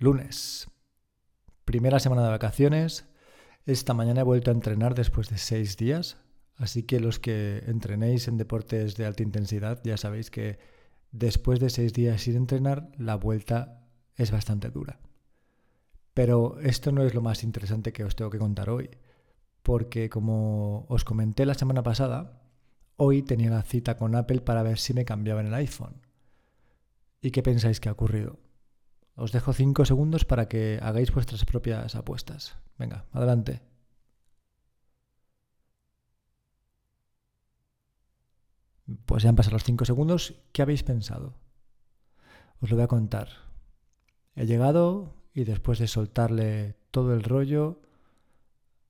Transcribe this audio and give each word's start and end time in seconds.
Lunes. 0.00 0.68
Primera 1.64 1.98
semana 1.98 2.22
de 2.22 2.28
vacaciones. 2.28 3.08
Esta 3.66 3.94
mañana 3.94 4.20
he 4.20 4.24
vuelto 4.24 4.52
a 4.52 4.54
entrenar 4.54 4.94
después 4.94 5.28
de 5.28 5.38
seis 5.38 5.76
días. 5.76 6.18
Así 6.54 6.84
que 6.84 7.00
los 7.00 7.18
que 7.18 7.64
entrenéis 7.66 8.28
en 8.28 8.36
deportes 8.36 8.96
de 8.96 9.06
alta 9.06 9.24
intensidad 9.24 9.80
ya 9.82 9.96
sabéis 9.96 10.30
que 10.30 10.60
después 11.10 11.58
de 11.58 11.68
seis 11.68 11.92
días 11.92 12.22
sin 12.22 12.36
entrenar 12.36 12.92
la 12.96 13.16
vuelta 13.16 13.88
es 14.14 14.30
bastante 14.30 14.70
dura. 14.70 15.00
Pero 16.14 16.60
esto 16.60 16.92
no 16.92 17.02
es 17.02 17.12
lo 17.12 17.20
más 17.20 17.42
interesante 17.42 17.92
que 17.92 18.04
os 18.04 18.14
tengo 18.14 18.30
que 18.30 18.38
contar 18.38 18.70
hoy. 18.70 18.90
Porque 19.64 20.08
como 20.08 20.86
os 20.88 21.02
comenté 21.02 21.44
la 21.44 21.54
semana 21.54 21.82
pasada, 21.82 22.40
hoy 22.96 23.22
tenía 23.22 23.50
la 23.50 23.62
cita 23.62 23.96
con 23.96 24.14
Apple 24.14 24.42
para 24.42 24.62
ver 24.62 24.78
si 24.78 24.94
me 24.94 25.04
cambiaban 25.04 25.46
el 25.48 25.54
iPhone. 25.54 26.02
¿Y 27.20 27.32
qué 27.32 27.42
pensáis 27.42 27.80
que 27.80 27.88
ha 27.88 27.92
ocurrido? 27.92 28.38
Os 29.18 29.32
dejo 29.32 29.52
cinco 29.52 29.82
segundos 29.84 30.24
para 30.24 30.46
que 30.46 30.78
hagáis 30.80 31.10
vuestras 31.10 31.44
propias 31.44 31.96
apuestas. 31.96 32.54
Venga, 32.78 33.04
adelante. 33.10 33.60
Pues 39.06 39.24
ya 39.24 39.28
han 39.28 39.34
pasado 39.34 39.54
los 39.54 39.64
cinco 39.64 39.84
segundos. 39.84 40.34
¿Qué 40.52 40.62
habéis 40.62 40.84
pensado? 40.84 41.34
Os 42.60 42.70
lo 42.70 42.76
voy 42.76 42.84
a 42.84 42.94
contar. 42.94 43.28
He 44.36 44.46
llegado 44.46 45.14
y 45.34 45.42
después 45.42 45.80
de 45.80 45.88
soltarle 45.88 46.76
todo 46.92 47.12
el 47.12 47.24
rollo, 47.24 47.82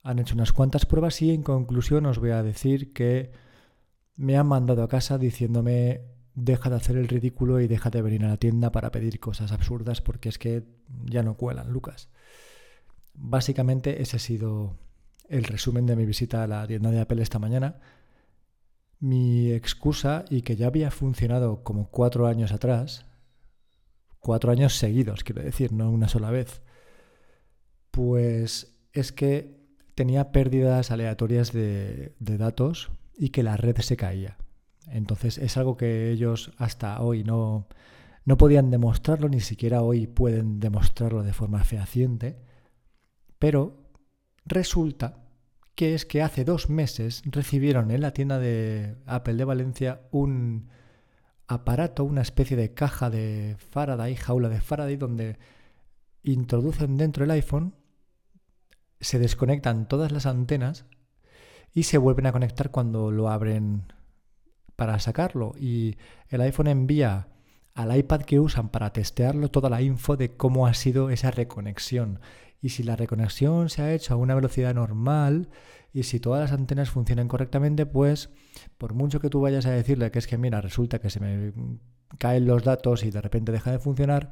han 0.03 0.19
hecho 0.19 0.35
unas 0.35 0.53
cuantas 0.53 0.85
pruebas 0.85 1.19
y 1.23 1.31
en 1.31 1.41
conclusión 1.41 2.05
os 2.05 2.19
voy 2.19 2.31
a 2.31 2.43
decir 2.43 2.93
que 2.93 3.31
me 4.15 4.37
han 4.37 4.45
mandado 4.45 4.83
a 4.83 4.89
casa 4.89 5.17
diciéndome 5.17 6.18
deja 6.43 6.69
de 6.69 6.75
hacer 6.77 6.97
el 6.97 7.07
ridículo 7.07 7.59
y 7.59 7.67
deja 7.67 7.89
de 7.89 8.01
venir 8.01 8.23
a 8.25 8.29
la 8.29 8.37
tienda 8.37 8.71
para 8.71 8.91
pedir 8.91 9.19
cosas 9.19 9.51
absurdas 9.51 10.01
porque 10.01 10.29
es 10.29 10.37
que 10.37 10.63
ya 11.05 11.23
no 11.23 11.35
cuelan, 11.35 11.71
Lucas. 11.71 12.09
Básicamente 13.13 14.01
ese 14.01 14.17
ha 14.17 14.19
sido 14.19 14.77
el 15.27 15.43
resumen 15.43 15.85
de 15.85 15.95
mi 15.95 16.05
visita 16.05 16.43
a 16.43 16.47
la 16.47 16.65
tienda 16.67 16.91
de 16.91 16.99
Apple 16.99 17.21
esta 17.21 17.39
mañana. 17.39 17.79
Mi 18.99 19.51
excusa, 19.51 20.25
y 20.29 20.41
que 20.41 20.55
ya 20.55 20.67
había 20.67 20.91
funcionado 20.91 21.63
como 21.63 21.89
cuatro 21.89 22.27
años 22.27 22.51
atrás, 22.51 23.05
cuatro 24.19 24.51
años 24.51 24.75
seguidos, 24.75 25.23
quiero 25.23 25.41
decir, 25.41 25.71
no 25.71 25.89
una 25.89 26.09
sola 26.09 26.31
vez, 26.31 26.61
pues 27.91 28.75
es 28.91 29.11
que 29.11 29.57
tenía 29.95 30.31
pérdidas 30.31 30.91
aleatorias 30.91 31.53
de, 31.53 32.15
de 32.19 32.37
datos 32.37 32.91
y 33.17 33.29
que 33.29 33.43
la 33.43 33.57
red 33.57 33.77
se 33.77 33.97
caía. 33.97 34.37
Entonces 34.87 35.37
es 35.37 35.57
algo 35.57 35.77
que 35.77 36.11
ellos 36.11 36.51
hasta 36.57 37.01
hoy 37.01 37.23
no, 37.23 37.67
no 38.25 38.37
podían 38.37 38.71
demostrarlo, 38.71 39.29
ni 39.29 39.39
siquiera 39.39 39.81
hoy 39.81 40.07
pueden 40.07 40.59
demostrarlo 40.59 41.23
de 41.23 41.33
forma 41.33 41.63
fehaciente, 41.63 42.39
pero 43.37 43.91
resulta 44.45 45.23
que 45.75 45.93
es 45.93 46.05
que 46.05 46.21
hace 46.21 46.43
dos 46.43 46.69
meses 46.69 47.21
recibieron 47.25 47.91
en 47.91 48.01
la 48.01 48.11
tienda 48.11 48.37
de 48.39 48.97
Apple 49.05 49.35
de 49.35 49.45
Valencia 49.45 50.01
un 50.11 50.69
aparato, 51.47 52.03
una 52.03 52.21
especie 52.21 52.57
de 52.57 52.73
caja 52.73 53.09
de 53.09 53.55
Faraday, 53.57 54.15
jaula 54.15 54.49
de 54.49 54.61
Faraday, 54.61 54.97
donde 54.97 55.39
introducen 56.21 56.97
dentro 56.97 57.23
el 57.23 57.31
iPhone, 57.31 57.75
se 58.99 59.19
desconectan 59.19 59.87
todas 59.87 60.11
las 60.11 60.25
antenas 60.25 60.85
y 61.73 61.83
se 61.83 61.97
vuelven 61.97 62.27
a 62.27 62.31
conectar 62.31 62.71
cuando 62.71 63.11
lo 63.11 63.29
abren 63.29 63.93
para 64.79 64.97
sacarlo 64.99 65.55
y 65.59 65.97
el 66.29 66.39
iPhone 66.39 66.67
envía 66.67 67.27
al 67.75 67.93
iPad 67.97 68.21
que 68.21 68.39
usan 68.39 68.69
para 68.69 68.93
testearlo 68.93 69.51
toda 69.51 69.69
la 69.69 69.81
info 69.81 70.15
de 70.15 70.37
cómo 70.37 70.67
ha 70.67 70.73
sido 70.73 71.09
esa 71.09 71.31
reconexión. 71.31 72.21
Y 72.61 72.69
si 72.69 72.83
la 72.83 72.95
reconexión 72.95 73.69
se 73.69 73.81
ha 73.81 73.93
hecho 73.93 74.13
a 74.13 74.17
una 74.17 74.35
velocidad 74.35 74.73
normal 74.73 75.49
y 75.91 76.03
si 76.03 76.21
todas 76.21 76.39
las 76.39 76.57
antenas 76.57 76.89
funcionan 76.91 77.27
correctamente, 77.27 77.85
pues 77.85 78.29
por 78.77 78.93
mucho 78.93 79.19
que 79.19 79.29
tú 79.29 79.41
vayas 79.41 79.65
a 79.65 79.71
decirle 79.71 80.11
que 80.11 80.19
es 80.19 80.27
que 80.27 80.37
mira, 80.37 80.61
resulta 80.61 80.99
que 80.99 81.09
se 81.09 81.19
me 81.19 81.51
caen 82.17 82.47
los 82.47 82.63
datos 82.63 83.03
y 83.03 83.11
de 83.11 83.19
repente 83.19 83.51
deja 83.51 83.71
de 83.71 83.79
funcionar, 83.79 84.31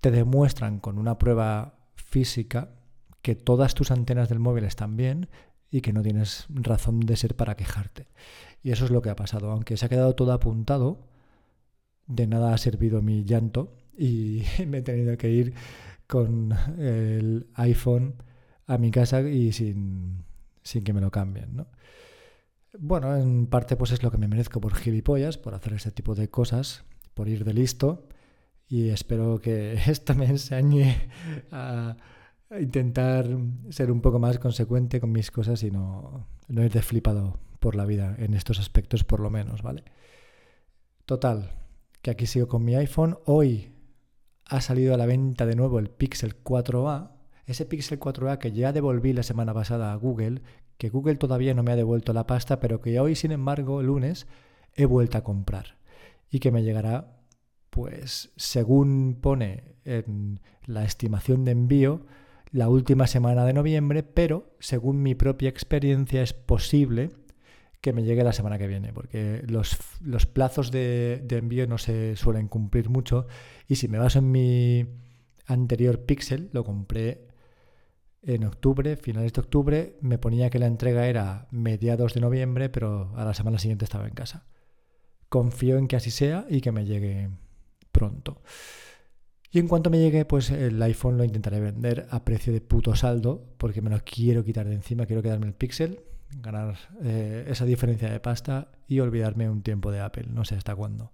te 0.00 0.10
demuestran 0.10 0.80
con 0.80 0.98
una 0.98 1.16
prueba 1.16 1.78
física 1.94 2.70
que 3.22 3.36
todas 3.36 3.74
tus 3.74 3.92
antenas 3.92 4.28
del 4.28 4.40
móvil 4.40 4.64
están 4.64 4.96
bien 4.96 5.28
y 5.70 5.80
que 5.80 5.92
no 5.92 6.02
tienes 6.02 6.46
razón 6.48 6.98
de 6.98 7.16
ser 7.16 7.36
para 7.36 7.54
quejarte. 7.54 8.08
Y 8.62 8.72
eso 8.72 8.84
es 8.84 8.90
lo 8.90 9.02
que 9.02 9.10
ha 9.10 9.16
pasado. 9.16 9.50
Aunque 9.50 9.76
se 9.76 9.86
ha 9.86 9.88
quedado 9.88 10.14
todo 10.14 10.32
apuntado, 10.32 11.08
de 12.06 12.26
nada 12.26 12.52
ha 12.52 12.58
servido 12.58 13.02
mi 13.02 13.24
llanto 13.24 13.76
y 13.96 14.42
me 14.66 14.78
he 14.78 14.82
tenido 14.82 15.16
que 15.16 15.30
ir 15.30 15.54
con 16.06 16.52
el 16.78 17.48
iPhone 17.54 18.14
a 18.66 18.78
mi 18.78 18.90
casa 18.90 19.20
y 19.22 19.52
sin, 19.52 20.24
sin 20.62 20.82
que 20.82 20.92
me 20.92 21.00
lo 21.00 21.10
cambien. 21.10 21.56
¿no? 21.56 21.66
Bueno, 22.78 23.16
en 23.16 23.46
parte 23.46 23.76
pues 23.76 23.92
es 23.92 24.02
lo 24.02 24.10
que 24.10 24.18
me 24.18 24.28
merezco 24.28 24.60
por 24.60 24.74
gilipollas, 24.74 25.38
por 25.38 25.54
hacer 25.54 25.74
este 25.74 25.92
tipo 25.92 26.14
de 26.14 26.28
cosas, 26.28 26.84
por 27.14 27.28
ir 27.28 27.44
de 27.44 27.54
listo 27.54 28.08
y 28.68 28.88
espero 28.88 29.40
que 29.40 29.72
esto 29.86 30.14
me 30.14 30.26
enseñe 30.26 30.96
a 31.52 31.96
intentar 32.60 33.26
ser 33.68 33.92
un 33.92 34.00
poco 34.00 34.18
más 34.18 34.38
consecuente 34.40 35.00
con 35.00 35.12
mis 35.12 35.30
cosas 35.30 35.62
y 35.62 35.70
no, 35.70 36.26
no 36.48 36.64
ir 36.64 36.72
de 36.72 36.82
flipado 36.82 37.38
por 37.60 37.76
la 37.76 37.84
vida 37.84 38.16
en 38.18 38.34
estos 38.34 38.58
aspectos 38.58 39.04
por 39.04 39.20
lo 39.20 39.30
menos, 39.30 39.62
¿vale? 39.62 39.84
Total, 41.04 41.52
que 42.02 42.10
aquí 42.10 42.26
sigo 42.26 42.48
con 42.48 42.64
mi 42.64 42.74
iPhone. 42.74 43.18
Hoy 43.26 43.72
ha 44.46 44.60
salido 44.60 44.94
a 44.94 44.96
la 44.96 45.06
venta 45.06 45.46
de 45.46 45.54
nuevo 45.54 45.78
el 45.78 45.90
Pixel 45.90 46.42
4a. 46.42 47.12
Ese 47.46 47.66
Pixel 47.66 48.00
4a 48.00 48.38
que 48.38 48.52
ya 48.52 48.72
devolví 48.72 49.12
la 49.12 49.22
semana 49.22 49.54
pasada 49.54 49.92
a 49.92 49.96
Google, 49.96 50.42
que 50.78 50.88
Google 50.88 51.16
todavía 51.16 51.54
no 51.54 51.62
me 51.62 51.72
ha 51.72 51.76
devuelto 51.76 52.12
la 52.12 52.26
pasta, 52.26 52.58
pero 52.60 52.80
que 52.80 52.98
hoy, 52.98 53.14
sin 53.14 53.32
embargo, 53.32 53.80
el 53.80 53.88
lunes, 53.88 54.26
he 54.74 54.86
vuelto 54.86 55.18
a 55.18 55.24
comprar. 55.24 55.78
Y 56.30 56.38
que 56.38 56.52
me 56.52 56.62
llegará, 56.62 57.20
pues, 57.70 58.32
según 58.36 59.18
pone 59.20 59.74
en 59.84 60.40
la 60.64 60.84
estimación 60.84 61.44
de 61.44 61.52
envío, 61.52 62.06
la 62.52 62.68
última 62.68 63.06
semana 63.06 63.44
de 63.44 63.52
noviembre, 63.52 64.02
pero 64.02 64.54
según 64.58 65.02
mi 65.02 65.14
propia 65.14 65.48
experiencia 65.48 66.22
es 66.22 66.32
posible 66.32 67.10
que 67.80 67.92
me 67.92 68.02
llegue 68.02 68.24
la 68.24 68.32
semana 68.32 68.58
que 68.58 68.66
viene, 68.66 68.92
porque 68.92 69.42
los, 69.46 69.76
plazos 70.26 70.70
de, 70.70 71.26
envío 71.30 71.66
no 71.66 71.78
se 71.78 72.16
suelen 72.16 72.48
cumplir 72.48 72.90
mucho 72.90 73.26
y 73.68 73.76
si 73.76 73.88
me 73.88 73.98
baso 73.98 74.18
en 74.18 74.30
mi 74.30 74.86
anterior 75.46 76.04
Pixel, 76.04 76.50
lo 76.52 76.64
compré 76.64 77.28
en 78.22 78.44
octubre, 78.44 78.96
finales 78.96 79.32
de 79.32 79.40
octubre, 79.40 79.96
me 80.02 80.18
ponía 80.18 80.50
que 80.50 80.58
la 80.58 80.66
entrega 80.66 81.06
era 81.06 81.48
mediados 81.50 82.12
de 82.12 82.20
noviembre, 82.20 82.68
pero 82.68 83.12
a 83.16 83.24
la 83.24 83.32
semana 83.32 83.58
siguiente 83.58 83.86
estaba 83.86 84.06
en 84.06 84.14
casa. 84.14 84.46
Confío 85.30 85.78
en 85.78 85.88
que 85.88 85.96
así 85.96 86.10
sea 86.10 86.44
y 86.50 86.60
que 86.60 86.72
me 86.72 86.84
llegue 86.84 87.30
pronto. 87.92 88.42
Y 89.50 89.58
en 89.58 89.68
cuanto 89.68 89.88
me 89.88 89.98
llegue, 89.98 90.26
pues 90.26 90.50
el 90.50 90.80
iPhone 90.82 91.16
lo 91.16 91.24
intentaré 91.24 91.60
vender 91.60 92.06
a 92.10 92.24
precio 92.24 92.52
de 92.52 92.60
puto 92.60 92.94
saldo, 92.94 93.54
porque 93.56 93.80
me 93.80 93.90
lo 93.90 93.98
quiero 94.04 94.44
quitar 94.44 94.68
de 94.68 94.74
encima, 94.74 95.06
quiero 95.06 95.22
quedarme 95.22 95.46
el 95.46 95.54
Pixel, 95.54 96.00
ganar 96.36 96.76
eh, 97.02 97.46
esa 97.48 97.64
diferencia 97.64 98.10
de 98.10 98.20
pasta 98.20 98.70
y 98.86 99.00
olvidarme 99.00 99.50
un 99.50 99.62
tiempo 99.62 99.90
de 99.90 100.00
Apple, 100.00 100.28
no 100.28 100.44
sé 100.44 100.56
hasta 100.56 100.74
cuándo. 100.74 101.12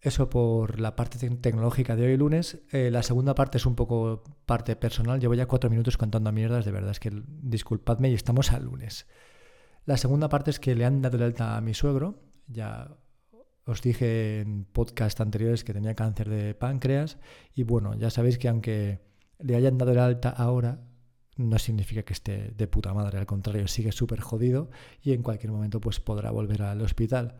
Eso 0.00 0.30
por 0.30 0.78
la 0.78 0.94
parte 0.94 1.18
tecnológica 1.18 1.96
de 1.96 2.06
hoy 2.06 2.16
lunes. 2.16 2.60
Eh, 2.70 2.90
la 2.90 3.02
segunda 3.02 3.34
parte 3.34 3.58
es 3.58 3.66
un 3.66 3.74
poco 3.74 4.22
parte 4.46 4.76
personal. 4.76 5.18
Llevo 5.18 5.34
ya 5.34 5.46
cuatro 5.46 5.70
minutos 5.70 5.96
contando 5.96 6.30
mierdas, 6.30 6.64
de 6.64 6.70
verdad. 6.70 6.92
Es 6.92 7.00
que 7.00 7.10
disculpadme 7.26 8.08
y 8.10 8.14
estamos 8.14 8.52
al 8.52 8.64
lunes. 8.64 9.06
La 9.86 9.96
segunda 9.96 10.28
parte 10.28 10.50
es 10.50 10.60
que 10.60 10.76
le 10.76 10.84
han 10.84 11.02
dado 11.02 11.16
el 11.16 11.24
alta 11.24 11.56
a 11.56 11.60
mi 11.60 11.74
suegro. 11.74 12.22
Ya 12.46 12.96
os 13.64 13.82
dije 13.82 14.40
en 14.40 14.64
podcast 14.64 15.20
anteriores 15.20 15.64
que 15.64 15.74
tenía 15.74 15.94
cáncer 15.94 16.28
de 16.28 16.54
páncreas 16.54 17.18
y 17.54 17.64
bueno, 17.64 17.94
ya 17.94 18.08
sabéis 18.08 18.38
que 18.38 18.48
aunque 18.48 19.00
le 19.38 19.56
hayan 19.56 19.78
dado 19.78 19.92
el 19.92 19.98
alta 19.98 20.30
ahora, 20.30 20.87
no 21.38 21.58
significa 21.58 22.02
que 22.02 22.12
esté 22.12 22.52
de 22.56 22.66
puta 22.66 22.92
madre, 22.92 23.18
al 23.18 23.26
contrario, 23.26 23.66
sigue 23.68 23.92
súper 23.92 24.20
jodido 24.20 24.70
y 25.02 25.12
en 25.12 25.22
cualquier 25.22 25.52
momento 25.52 25.80
pues 25.80 26.00
podrá 26.00 26.30
volver 26.30 26.62
al 26.62 26.82
hospital. 26.82 27.36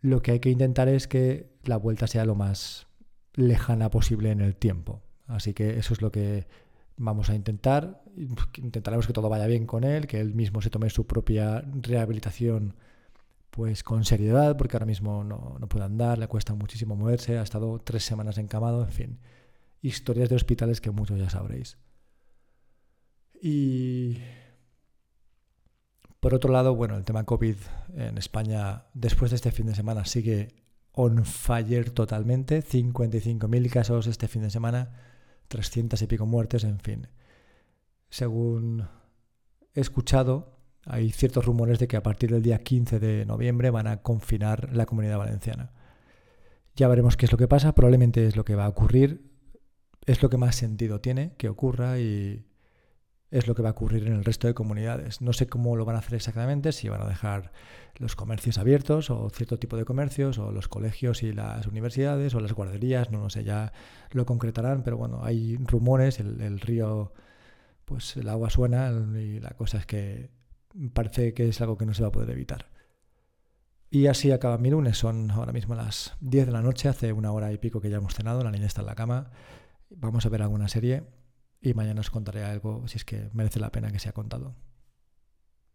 Lo 0.00 0.22
que 0.22 0.32
hay 0.32 0.40
que 0.40 0.50
intentar 0.50 0.88
es 0.88 1.06
que 1.06 1.52
la 1.64 1.76
vuelta 1.76 2.06
sea 2.06 2.24
lo 2.24 2.34
más 2.34 2.88
lejana 3.34 3.90
posible 3.90 4.30
en 4.30 4.40
el 4.40 4.56
tiempo. 4.56 5.02
Así 5.26 5.54
que 5.54 5.78
eso 5.78 5.92
es 5.92 6.02
lo 6.02 6.10
que 6.10 6.48
vamos 6.96 7.30
a 7.30 7.34
intentar. 7.34 8.02
Intentaremos 8.56 9.06
que 9.06 9.12
todo 9.12 9.28
vaya 9.28 9.46
bien 9.46 9.66
con 9.66 9.84
él, 9.84 10.06
que 10.06 10.18
él 10.20 10.34
mismo 10.34 10.62
se 10.62 10.70
tome 10.70 10.88
su 10.90 11.06
propia 11.06 11.62
rehabilitación 11.82 12.74
pues 13.50 13.82
con 13.82 14.04
seriedad, 14.06 14.56
porque 14.56 14.76
ahora 14.76 14.86
mismo 14.86 15.24
no, 15.24 15.58
no 15.60 15.68
puede 15.68 15.84
andar, 15.84 16.18
le 16.18 16.26
cuesta 16.26 16.54
muchísimo 16.54 16.96
moverse, 16.96 17.36
ha 17.38 17.42
estado 17.42 17.78
tres 17.80 18.02
semanas 18.02 18.38
encamado, 18.38 18.82
en 18.82 18.92
fin, 18.92 19.18
historias 19.82 20.30
de 20.30 20.36
hospitales 20.36 20.80
que 20.80 20.90
muchos 20.90 21.18
ya 21.18 21.28
sabréis. 21.28 21.76
Y 23.44 24.18
por 26.20 26.32
otro 26.32 26.52
lado, 26.52 26.76
bueno, 26.76 26.96
el 26.96 27.04
tema 27.04 27.24
COVID 27.24 27.56
en 27.96 28.16
España 28.16 28.84
después 28.94 29.32
de 29.32 29.34
este 29.34 29.50
fin 29.50 29.66
de 29.66 29.74
semana 29.74 30.04
sigue 30.04 30.54
on 30.92 31.24
fire 31.24 31.90
totalmente. 31.90 32.62
55.000 32.62 33.68
casos 33.68 34.06
este 34.06 34.28
fin 34.28 34.42
de 34.42 34.50
semana, 34.50 34.92
300 35.48 36.00
y 36.00 36.06
pico 36.06 36.24
muertes, 36.24 36.62
en 36.62 36.78
fin. 36.78 37.08
Según 38.10 38.86
he 39.74 39.80
escuchado, 39.80 40.60
hay 40.86 41.10
ciertos 41.10 41.44
rumores 41.44 41.80
de 41.80 41.88
que 41.88 41.96
a 41.96 42.02
partir 42.04 42.30
del 42.30 42.44
día 42.44 42.60
15 42.60 43.00
de 43.00 43.26
noviembre 43.26 43.70
van 43.70 43.88
a 43.88 44.02
confinar 44.02 44.72
la 44.72 44.86
comunidad 44.86 45.18
valenciana. 45.18 45.72
Ya 46.76 46.86
veremos 46.86 47.16
qué 47.16 47.26
es 47.26 47.32
lo 47.32 47.38
que 47.38 47.48
pasa, 47.48 47.74
probablemente 47.74 48.24
es 48.24 48.36
lo 48.36 48.44
que 48.44 48.54
va 48.54 48.66
a 48.66 48.68
ocurrir, 48.68 49.32
es 50.06 50.22
lo 50.22 50.30
que 50.30 50.36
más 50.36 50.54
sentido 50.54 51.00
tiene 51.00 51.34
que 51.36 51.48
ocurra 51.48 51.98
y 51.98 52.46
es 53.32 53.46
lo 53.46 53.54
que 53.54 53.62
va 53.62 53.70
a 53.70 53.72
ocurrir 53.72 54.06
en 54.06 54.12
el 54.12 54.24
resto 54.24 54.46
de 54.46 54.54
comunidades. 54.54 55.22
No 55.22 55.32
sé 55.32 55.46
cómo 55.46 55.74
lo 55.74 55.86
van 55.86 55.96
a 55.96 56.00
hacer 56.00 56.14
exactamente, 56.14 56.70
si 56.70 56.88
van 56.90 57.00
a 57.00 57.06
dejar 57.06 57.50
los 57.96 58.14
comercios 58.14 58.58
abiertos 58.58 59.10
o 59.10 59.30
cierto 59.30 59.58
tipo 59.58 59.76
de 59.78 59.86
comercios 59.86 60.38
o 60.38 60.52
los 60.52 60.68
colegios 60.68 61.22
y 61.22 61.32
las 61.32 61.66
universidades 61.66 62.34
o 62.34 62.40
las 62.40 62.52
guarderías, 62.52 63.10
no 63.10 63.20
lo 63.20 63.30
sé, 63.30 63.42
ya 63.42 63.72
lo 64.10 64.26
concretarán, 64.26 64.82
pero 64.82 64.98
bueno, 64.98 65.24
hay 65.24 65.56
rumores, 65.56 66.20
el, 66.20 66.42
el 66.42 66.60
río, 66.60 67.14
pues 67.86 68.18
el 68.18 68.28
agua 68.28 68.50
suena 68.50 68.92
y 69.18 69.40
la 69.40 69.50
cosa 69.50 69.78
es 69.78 69.86
que 69.86 70.30
parece 70.92 71.32
que 71.32 71.48
es 71.48 71.60
algo 71.62 71.78
que 71.78 71.86
no 71.86 71.94
se 71.94 72.02
va 72.02 72.08
a 72.08 72.12
poder 72.12 72.30
evitar. 72.30 72.70
Y 73.88 74.06
así 74.08 74.30
acaba 74.30 74.58
mi 74.58 74.70
lunes. 74.70 74.96
Son 74.98 75.30
ahora 75.30 75.52
mismo 75.52 75.74
las 75.74 76.16
10 76.20 76.46
de 76.46 76.52
la 76.52 76.62
noche, 76.62 76.88
hace 76.88 77.12
una 77.12 77.32
hora 77.32 77.52
y 77.52 77.58
pico 77.58 77.80
que 77.80 77.90
ya 77.90 77.96
hemos 77.96 78.14
cenado, 78.14 78.44
la 78.44 78.50
niña 78.50 78.66
está 78.66 78.82
en 78.82 78.86
la 78.86 78.94
cama. 78.94 79.30
Vamos 79.90 80.24
a 80.26 80.28
ver 80.30 80.42
alguna 80.42 80.68
serie 80.68 81.02
y 81.62 81.74
mañana 81.74 82.00
os 82.00 82.10
contaré 82.10 82.44
algo 82.44 82.86
si 82.88 82.96
es 82.98 83.04
que 83.04 83.30
merece 83.32 83.60
la 83.60 83.70
pena 83.70 83.92
que 83.92 84.00
sea 84.00 84.12
contado. 84.12 84.56